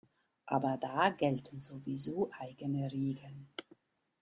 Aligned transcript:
Aber 0.47 0.77
da 0.77 1.09
gelten 1.09 1.59
sowieso 1.59 2.31
eigene 2.39 2.91
Regeln. 2.91 3.51